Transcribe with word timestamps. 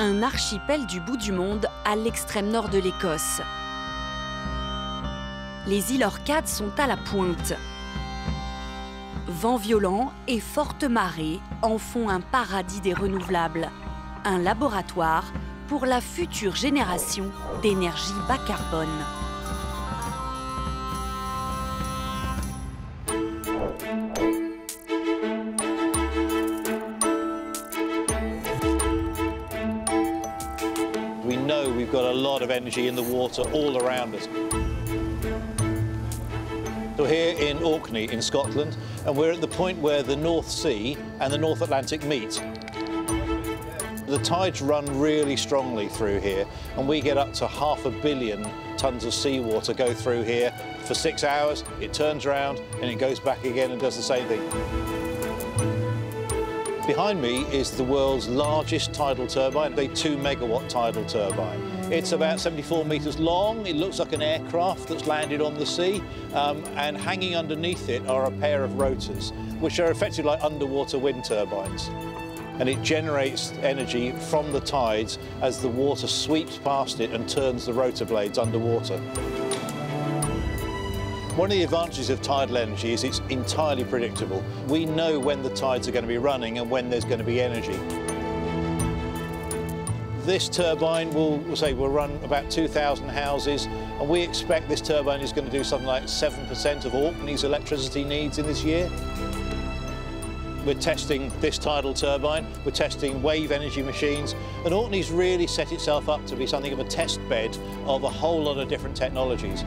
un 0.00 0.22
archipel 0.22 0.86
du 0.86 0.98
bout 0.98 1.18
du 1.18 1.30
monde 1.30 1.66
à 1.84 1.94
l'extrême 1.94 2.48
nord 2.48 2.70
de 2.70 2.78
l'Écosse. 2.78 3.42
Les 5.66 5.92
îles 5.92 6.04
Orcades 6.04 6.48
sont 6.48 6.72
à 6.78 6.86
la 6.86 6.96
pointe. 6.96 7.52
Vents 9.28 9.58
violents 9.58 10.10
et 10.26 10.40
fortes 10.40 10.84
marées 10.84 11.38
en 11.60 11.76
font 11.76 12.08
un 12.08 12.22
paradis 12.22 12.80
des 12.80 12.94
renouvelables, 12.94 13.70
un 14.24 14.38
laboratoire 14.38 15.24
pour 15.68 15.84
la 15.84 16.00
future 16.00 16.56
génération 16.56 17.26
d'énergie 17.60 18.14
bas 18.26 18.38
carbone. 18.46 18.88
We've 31.90 32.00
got 32.00 32.12
a 32.12 32.16
lot 32.16 32.40
of 32.40 32.52
energy 32.52 32.86
in 32.86 32.94
the 32.94 33.02
water 33.02 33.42
all 33.50 33.76
around 33.82 34.14
us. 34.14 34.28
So 36.96 37.04
here 37.04 37.36
in 37.36 37.60
Orkney 37.64 38.08
in 38.12 38.22
Scotland, 38.22 38.76
and 39.06 39.16
we're 39.16 39.32
at 39.32 39.40
the 39.40 39.48
point 39.48 39.76
where 39.78 40.04
the 40.04 40.14
North 40.14 40.48
Sea 40.48 40.96
and 41.18 41.32
the 41.32 41.38
North 41.38 41.62
Atlantic 41.62 42.04
meet. 42.04 42.40
The 44.06 44.20
tides 44.22 44.62
run 44.62 44.86
really 45.00 45.36
strongly 45.36 45.88
through 45.88 46.20
here, 46.20 46.46
and 46.76 46.86
we 46.86 47.00
get 47.00 47.18
up 47.18 47.32
to 47.34 47.48
half 47.48 47.84
a 47.84 47.90
billion 47.90 48.44
tonnes 48.76 49.04
of 49.04 49.12
seawater 49.12 49.74
go 49.74 49.92
through 49.92 50.22
here 50.22 50.52
for 50.84 50.94
six 50.94 51.24
hours. 51.24 51.64
It 51.80 51.92
turns 51.92 52.24
around 52.24 52.60
and 52.74 52.84
it 52.84 53.00
goes 53.00 53.18
back 53.18 53.44
again 53.44 53.72
and 53.72 53.80
does 53.80 53.96
the 53.96 54.02
same 54.02 54.28
thing. 54.28 54.48
Behind 56.86 57.20
me 57.20 57.42
is 57.52 57.72
the 57.72 57.84
world's 57.84 58.28
largest 58.28 58.92
tidal 58.92 59.26
turbine, 59.26 59.76
a 59.76 59.88
2 59.88 60.16
megawatt 60.16 60.68
tidal 60.68 61.04
turbine. 61.04 61.79
It's 61.90 62.12
about 62.12 62.38
74 62.38 62.84
metres 62.84 63.18
long, 63.18 63.66
it 63.66 63.74
looks 63.74 63.98
like 63.98 64.12
an 64.12 64.22
aircraft 64.22 64.86
that's 64.86 65.08
landed 65.08 65.40
on 65.40 65.54
the 65.54 65.66
sea, 65.66 66.00
um, 66.34 66.62
and 66.76 66.96
hanging 66.96 67.34
underneath 67.34 67.88
it 67.88 68.06
are 68.06 68.26
a 68.26 68.30
pair 68.30 68.62
of 68.62 68.78
rotors, 68.78 69.32
which 69.58 69.80
are 69.80 69.90
effectively 69.90 70.30
like 70.30 70.40
underwater 70.44 71.00
wind 71.00 71.24
turbines. 71.24 71.88
And 72.60 72.68
it 72.68 72.80
generates 72.82 73.50
energy 73.62 74.12
from 74.12 74.52
the 74.52 74.60
tides 74.60 75.18
as 75.42 75.60
the 75.60 75.66
water 75.68 76.06
sweeps 76.06 76.58
past 76.58 77.00
it 77.00 77.10
and 77.10 77.28
turns 77.28 77.66
the 77.66 77.72
rotor 77.72 78.04
blades 78.04 78.38
underwater. 78.38 78.98
One 81.34 81.50
of 81.50 81.56
the 81.56 81.64
advantages 81.64 82.08
of 82.08 82.22
tidal 82.22 82.58
energy 82.58 82.92
is 82.92 83.02
it's 83.02 83.20
entirely 83.30 83.82
predictable. 83.82 84.44
We 84.68 84.86
know 84.86 85.18
when 85.18 85.42
the 85.42 85.50
tides 85.50 85.88
are 85.88 85.92
going 85.92 86.04
to 86.04 86.08
be 86.08 86.18
running 86.18 86.58
and 86.58 86.70
when 86.70 86.88
there's 86.88 87.04
going 87.04 87.18
to 87.18 87.24
be 87.24 87.40
energy. 87.40 87.99
This 90.30 90.48
turbine 90.48 91.10
will, 91.10 91.38
we'll 91.38 91.56
say, 91.56 91.74
will 91.74 91.88
run 91.88 92.12
about 92.22 92.52
2,000 92.52 93.08
houses, 93.08 93.66
and 93.66 94.08
we 94.08 94.20
expect 94.20 94.68
this 94.68 94.80
turbine 94.80 95.22
is 95.22 95.32
going 95.32 95.44
to 95.44 95.50
do 95.50 95.64
something 95.64 95.88
like 95.88 96.04
7% 96.04 96.84
of 96.84 96.94
Orkney's 96.94 97.42
electricity 97.42 98.04
needs 98.04 98.38
in 98.38 98.46
this 98.46 98.62
year. 98.62 98.88
We're 100.64 100.74
testing 100.74 101.32
this 101.40 101.58
tidal 101.58 101.94
turbine, 101.94 102.46
we're 102.64 102.70
testing 102.70 103.20
wave 103.24 103.50
energy 103.50 103.82
machines, 103.82 104.36
and 104.64 104.72
Orkney's 104.72 105.10
really 105.10 105.48
set 105.48 105.72
itself 105.72 106.08
up 106.08 106.24
to 106.26 106.36
be 106.36 106.46
something 106.46 106.72
of 106.72 106.78
a 106.78 106.84
test 106.84 107.18
bed 107.28 107.58
of 107.86 108.04
a 108.04 108.08
whole 108.08 108.40
lot 108.40 108.56
of 108.58 108.68
different 108.68 108.96
technologies 108.96 109.64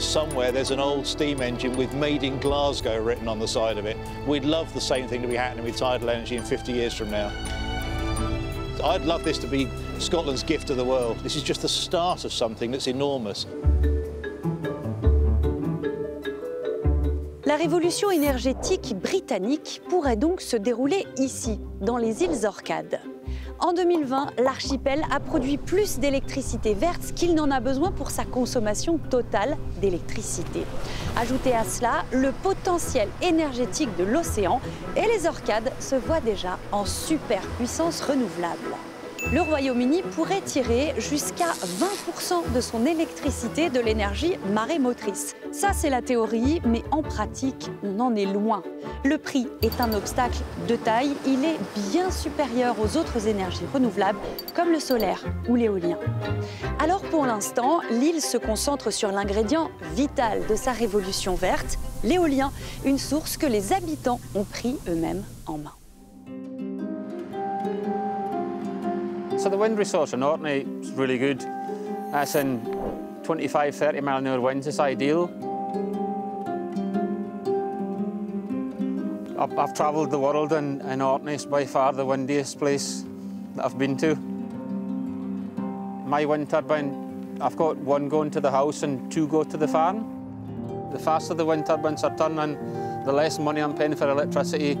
somewhere 0.00 0.52
there's 0.52 0.70
an 0.70 0.80
old 0.80 1.06
steam 1.06 1.40
engine 1.40 1.74
with 1.76 1.94
Made 1.94 2.24
in 2.24 2.38
Glasgow 2.38 3.00
written 3.00 3.26
on 3.26 3.38
the 3.38 3.48
side 3.48 3.78
of 3.78 3.86
it. 3.86 3.96
We'd 4.26 4.44
love 4.44 4.72
the 4.74 4.80
same 4.80 5.08
thing 5.08 5.22
to 5.22 5.28
be 5.28 5.36
happening 5.36 5.64
with 5.64 5.76
tidal 5.76 6.10
energy 6.10 6.36
in 6.36 6.42
50 6.42 6.72
years 6.72 6.92
from 6.92 7.10
now. 7.10 7.63
I'd 8.82 9.04
love 9.04 9.24
this 9.24 9.38
to 9.38 9.46
be 9.46 9.68
Scotland's 9.98 10.42
gift 10.42 10.66
to 10.68 10.74
the 10.74 10.84
world. 10.84 11.18
This 11.22 11.36
is 11.36 11.42
just 11.42 11.62
the 11.62 11.68
start 11.68 12.24
of 12.24 12.32
something 12.32 12.70
that's 12.70 12.88
enormous. 12.88 13.46
La 17.46 17.56
révolution 17.56 18.10
énergétique 18.10 18.94
britannique 19.00 19.80
pourrait 19.88 20.16
donc 20.16 20.40
se 20.40 20.56
dérouler 20.56 21.06
ici, 21.18 21.60
dans 21.80 21.98
les 21.98 22.22
îles 22.22 22.46
Orcades. 22.46 23.00
En 23.60 23.72
2020, 23.72 24.40
l'archipel 24.42 25.02
a 25.10 25.20
produit 25.20 25.58
plus 25.58 25.98
d'électricité 25.98 26.74
verte 26.74 27.12
qu'il 27.14 27.34
n'en 27.34 27.50
a 27.50 27.60
besoin 27.60 27.92
pour 27.92 28.10
sa 28.10 28.24
consommation 28.24 28.98
totale 28.98 29.56
d'électricité. 29.80 30.64
Ajoutez 31.16 31.54
à 31.54 31.64
cela 31.64 32.04
le 32.12 32.32
potentiel 32.32 33.08
énergétique 33.22 33.94
de 33.96 34.04
l'océan 34.04 34.60
et 34.96 35.06
les 35.06 35.26
Orcades 35.26 35.72
se 35.80 35.94
voient 35.94 36.20
déjà 36.20 36.58
en 36.72 36.84
superpuissance 36.84 38.00
renouvelable 38.00 38.74
le 39.32 39.40
Royaume-Uni 39.40 40.02
pourrait 40.02 40.40
tirer 40.40 40.94
jusqu'à 40.98 41.52
20% 41.52 42.52
de 42.54 42.60
son 42.60 42.86
électricité 42.86 43.70
de 43.70 43.80
l'énergie 43.80 44.36
marémotrice. 44.52 45.34
Ça, 45.52 45.72
c'est 45.72 45.90
la 45.90 46.02
théorie, 46.02 46.60
mais 46.64 46.82
en 46.90 47.02
pratique, 47.02 47.70
on 47.82 48.00
en 48.00 48.14
est 48.14 48.26
loin. 48.26 48.62
Le 49.04 49.18
prix 49.18 49.46
est 49.62 49.80
un 49.80 49.92
obstacle 49.92 50.38
de 50.68 50.76
taille. 50.76 51.14
Il 51.26 51.44
est 51.44 51.58
bien 51.90 52.10
supérieur 52.10 52.76
aux 52.80 52.96
autres 52.96 53.26
énergies 53.26 53.66
renouvelables, 53.72 54.18
comme 54.54 54.70
le 54.70 54.80
solaire 54.80 55.24
ou 55.48 55.56
l'éolien. 55.56 55.98
Alors, 56.78 57.02
pour 57.02 57.26
l'instant, 57.26 57.80
l'île 57.90 58.20
se 58.20 58.36
concentre 58.36 58.90
sur 58.92 59.10
l'ingrédient 59.10 59.70
vital 59.94 60.46
de 60.48 60.54
sa 60.54 60.72
révolution 60.72 61.34
verte, 61.34 61.78
l'éolien, 62.02 62.52
une 62.84 62.98
source 62.98 63.36
que 63.36 63.46
les 63.46 63.72
habitants 63.72 64.20
ont 64.34 64.44
pris 64.44 64.76
eux-mêmes 64.88 65.24
en 65.46 65.58
main. 65.58 65.72
So 69.44 69.50
the 69.50 69.58
wind 69.58 69.76
resource 69.76 70.14
in 70.14 70.22
Orkney 70.22 70.60
is 70.80 70.90
really 70.92 71.18
good. 71.18 71.40
That's 72.12 72.34
in 72.34 72.64
25, 73.24 73.74
30 73.74 74.00
mile 74.00 74.16
an 74.16 74.26
hour 74.26 74.40
winds, 74.40 74.66
it's 74.66 74.78
ideal. 74.78 75.24
I've, 79.38 79.74
travelled 79.74 80.10
the 80.10 80.18
world 80.18 80.54
and, 80.54 80.80
and 80.80 81.02
Orkney 81.02 81.34
is 81.34 81.44
by 81.44 81.66
far 81.66 81.92
the 81.92 82.06
windiest 82.06 82.58
place 82.58 83.04
that 83.56 83.66
I've 83.66 83.76
been 83.76 83.98
to. 83.98 84.14
My 86.08 86.24
wind 86.24 86.48
turbine, 86.48 87.36
I've 87.38 87.58
got 87.58 87.76
one 87.76 88.08
going 88.08 88.30
to 88.30 88.40
the 88.40 88.50
house 88.50 88.82
and 88.82 89.12
two 89.12 89.28
go 89.28 89.44
to 89.44 89.58
the 89.58 89.68
farm. 89.68 90.90
The 90.90 90.98
faster 90.98 91.34
the 91.34 91.44
wind 91.44 91.66
turbines 91.66 92.02
are 92.02 92.16
turning, 92.16 92.54
the 93.04 93.12
less 93.12 93.38
money 93.38 93.60
I'm 93.60 93.76
paying 93.76 93.94
for 93.94 94.08
electricity, 94.08 94.78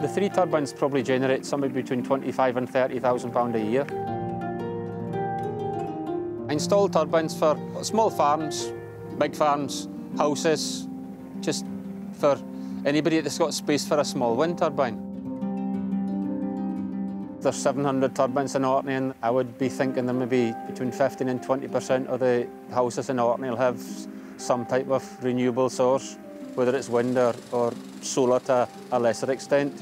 the 0.00 0.08
three 0.08 0.28
turbines 0.28 0.72
probably 0.72 1.02
generate 1.02 1.46
somewhere 1.46 1.70
between 1.70 2.02
25 2.02 2.56
and 2.58 2.68
30,000 2.68 3.32
pound 3.32 3.56
a 3.56 3.60
year. 3.60 3.86
I 6.48 6.52
install 6.52 6.88
turbines 6.88 7.36
for 7.36 7.58
small 7.82 8.10
farms, 8.10 8.72
big 9.18 9.34
farms, 9.34 9.88
houses, 10.18 10.86
just 11.40 11.64
for 12.12 12.38
anybody 12.84 13.20
that's 13.20 13.38
got 13.38 13.54
space 13.54 13.88
for 13.88 13.98
a 13.98 14.04
small 14.04 14.36
wind 14.36 14.58
turbine. 14.58 15.02
There's 17.40 17.56
700 17.56 18.14
turbines 18.14 18.54
in 18.54 18.64
Orkney 18.64 18.94
and 18.94 19.14
I 19.22 19.30
would 19.30 19.56
be 19.58 19.68
thinking 19.68 20.06
that 20.06 20.12
maybe 20.12 20.54
between 20.66 20.92
15 20.92 21.28
and 21.28 21.40
20% 21.40 22.06
of 22.06 22.20
the 22.20 22.46
houses 22.70 23.08
in 23.08 23.18
Orkney 23.18 23.48
will 23.48 23.56
have 23.56 23.80
some 24.36 24.66
type 24.66 24.88
of 24.88 25.24
renewable 25.24 25.70
source, 25.70 26.18
whether 26.54 26.76
it's 26.76 26.88
wind 26.88 27.16
or, 27.16 27.34
or 27.52 27.72
solar 28.06 28.40
to 28.40 28.68
a 28.92 28.98
lesser 28.98 29.30
extent. 29.30 29.72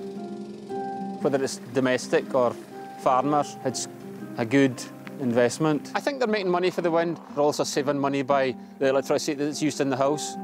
Whether 1.22 1.42
it's 1.42 1.58
domestic 1.72 2.34
or 2.34 2.54
farmers, 3.00 3.56
it's 3.64 3.88
a 4.38 4.44
good 4.44 4.82
investment. 5.20 5.92
I 5.94 6.00
think 6.00 6.18
they're 6.18 6.28
making 6.28 6.50
money 6.50 6.70
for 6.70 6.82
the 6.82 6.90
wind. 6.90 7.18
They're 7.34 7.44
also 7.44 7.64
saving 7.64 7.98
money 7.98 8.22
by 8.22 8.54
the 8.78 8.88
electricity 8.88 9.34
that's 9.34 9.62
used 9.62 9.80
in 9.80 9.90
the 9.90 9.96
house. 9.96 10.36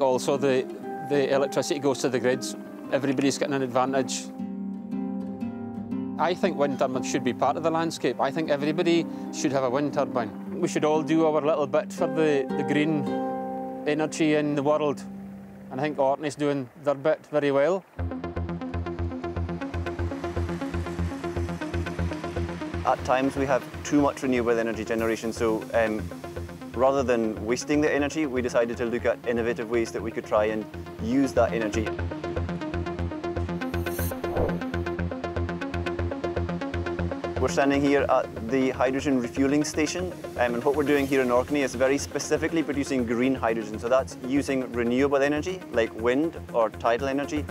Also, 0.00 0.36
the, 0.36 0.66
the 1.08 1.34
electricity 1.34 1.80
goes 1.80 1.98
to 2.00 2.08
the 2.08 2.20
grids. 2.20 2.56
Everybody's 2.92 3.38
getting 3.38 3.54
an 3.54 3.62
advantage. 3.62 4.24
I 6.18 6.34
think 6.34 6.56
wind 6.56 6.78
turbines 6.78 7.10
should 7.10 7.24
be 7.24 7.32
part 7.32 7.56
of 7.56 7.62
the 7.62 7.70
landscape. 7.70 8.20
I 8.20 8.30
think 8.30 8.50
everybody 8.50 9.06
should 9.32 9.52
have 9.52 9.64
a 9.64 9.70
wind 9.70 9.94
turbine. 9.94 10.60
We 10.60 10.68
should 10.68 10.84
all 10.84 11.02
do 11.02 11.24
our 11.26 11.40
little 11.40 11.66
bit 11.66 11.92
for 11.92 12.06
the, 12.06 12.46
the 12.58 12.62
green 12.62 13.06
energy 13.86 14.34
in 14.34 14.54
the 14.54 14.62
world. 14.62 15.02
And 15.70 15.80
I 15.80 15.84
think 15.84 15.98
Orkney's 15.98 16.34
doing 16.34 16.68
their 16.82 16.94
bit 16.94 17.24
very 17.30 17.52
well. 17.52 17.84
At 22.84 23.04
times 23.04 23.36
we 23.36 23.46
have 23.46 23.62
too 23.84 24.00
much 24.00 24.22
renewable 24.22 24.58
energy 24.58 24.84
generation, 24.84 25.32
so 25.32 25.62
um, 25.74 26.02
rather 26.74 27.04
than 27.04 27.44
wasting 27.46 27.80
the 27.80 27.92
energy, 27.92 28.26
we 28.26 28.42
decided 28.42 28.76
to 28.78 28.84
look 28.84 29.04
at 29.06 29.18
innovative 29.28 29.70
ways 29.70 29.92
that 29.92 30.02
we 30.02 30.10
could 30.10 30.26
try 30.26 30.46
and 30.46 30.64
use 31.02 31.32
that 31.34 31.52
energy. 31.52 31.88
We're 37.40 37.48
standing 37.48 37.80
here 37.80 38.04
at 38.10 38.50
the 38.50 38.68
hydrogen 38.68 39.18
refueling 39.18 39.64
station, 39.64 40.12
um, 40.36 40.52
and 40.52 40.62
what 40.62 40.76
we're 40.76 40.84
doing 40.84 41.06
here 41.06 41.22
in 41.22 41.30
Orkney 41.30 41.62
is 41.62 41.74
very 41.74 41.96
specifically 41.96 42.62
producing 42.62 43.06
green 43.06 43.34
hydrogen. 43.34 43.78
So 43.78 43.88
that's 43.88 44.18
using 44.26 44.70
renewable 44.72 45.22
energy, 45.22 45.58
like 45.72 45.90
wind 45.94 46.38
or 46.52 46.68
tidal 46.68 47.08
energy. 47.08 47.44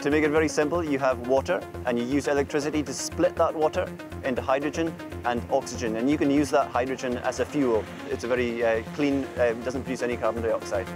To 0.00 0.10
make 0.10 0.24
it 0.24 0.30
very 0.30 0.48
simple, 0.48 0.82
you 0.82 0.98
have 0.98 1.28
water 1.28 1.62
and 1.86 1.96
you 1.96 2.04
use 2.04 2.26
electricity 2.26 2.82
to 2.82 2.92
split 2.92 3.36
that 3.36 3.54
water 3.54 3.88
into 4.24 4.42
hydrogen 4.42 4.92
and 5.26 5.40
oxygen. 5.48 5.94
And 5.94 6.10
you 6.10 6.18
can 6.18 6.28
use 6.28 6.50
that 6.50 6.66
hydrogen 6.72 7.18
as 7.18 7.38
a 7.38 7.44
fuel. 7.44 7.84
It's 8.10 8.24
a 8.24 8.28
very 8.28 8.64
uh, 8.64 8.82
clean, 8.96 9.28
uh, 9.38 9.52
doesn't 9.62 9.82
produce 9.82 10.02
any 10.02 10.16
carbon 10.16 10.42
dioxide. 10.42 10.88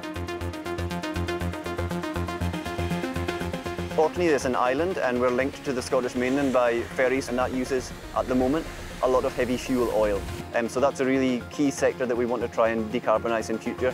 Orkney 3.98 4.26
is 4.26 4.46
an 4.46 4.56
island 4.56 4.96
and 4.96 5.20
we're 5.20 5.28
linked 5.30 5.62
to 5.66 5.72
the 5.72 5.82
Scottish 5.82 6.14
mainland 6.14 6.50
by 6.50 6.80
ferries 6.80 7.28
and 7.28 7.38
that 7.38 7.52
uses, 7.52 7.92
at 8.16 8.26
the 8.26 8.34
moment, 8.34 8.66
a 9.02 9.08
lot 9.08 9.26
of 9.26 9.36
heavy 9.36 9.58
fuel 9.58 9.92
oil. 9.94 10.18
Um, 10.54 10.66
so 10.66 10.80
that's 10.80 11.00
a 11.00 11.04
really 11.04 11.42
key 11.50 11.70
sector 11.70 12.06
that 12.06 12.16
we 12.16 12.24
want 12.24 12.40
to 12.40 12.48
try 12.48 12.70
and 12.70 12.90
decarbonise 12.90 13.50
in 13.50 13.58
future. 13.58 13.90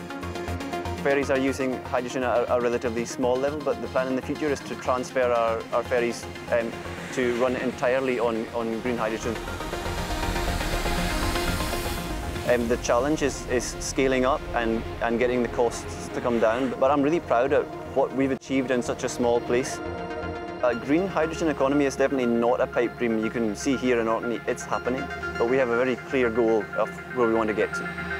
Ferries 1.03 1.29
are 1.29 1.37
using 1.37 1.83
hydrogen 1.83 2.23
at 2.23 2.45
a, 2.49 2.61
relatively 2.61 3.03
small 3.03 3.35
level, 3.35 3.59
but 3.59 3.81
the 3.81 3.87
plan 3.87 4.07
in 4.07 4.15
the 4.15 4.21
future 4.21 4.47
is 4.47 4.61
to 4.61 4.75
transfer 4.75 5.33
our, 5.33 5.61
our 5.73 5.83
ferries 5.83 6.25
um, 6.53 6.71
to 7.11 7.35
run 7.41 7.57
entirely 7.57 8.19
on, 8.19 8.47
on 8.55 8.79
green 8.79 8.97
hydrogen. 8.97 9.35
Um, 12.49 12.67
the 12.67 12.77
challenge 12.77 13.21
is, 13.21 13.45
is 13.51 13.75
scaling 13.79 14.25
up 14.25 14.41
and, 14.55 14.81
and 15.03 15.19
getting 15.19 15.43
the 15.43 15.49
costs 15.49 16.07
to 16.07 16.19
come 16.19 16.39
down, 16.39 16.73
but 16.79 16.89
I'm 16.89 17.03
really 17.03 17.19
proud 17.19 17.53
of 17.53 17.67
what 17.95 18.11
we've 18.15 18.31
achieved 18.31 18.71
in 18.71 18.81
such 18.81 19.03
a 19.03 19.09
small 19.09 19.39
place. 19.39 19.79
A 20.63 20.73
green 20.73 21.05
hydrogen 21.05 21.49
economy 21.49 21.85
is 21.85 21.95
definitely 21.95 22.25
not 22.25 22.59
a 22.59 22.65
pipe 22.65 22.97
dream 22.97 23.23
you 23.23 23.29
can 23.29 23.55
see 23.55 23.77
here 23.77 24.01
in 24.01 24.07
Orkney. 24.07 24.39
It's 24.47 24.63
happening, 24.63 25.03
but 25.37 25.47
we 25.47 25.57
have 25.57 25.69
a 25.69 25.77
very 25.77 25.95
clear 25.95 26.31
goal 26.31 26.65
of 26.75 26.89
where 27.15 27.27
we 27.27 27.35
want 27.35 27.49
to 27.49 27.53
get 27.53 27.71
to. 27.75 28.18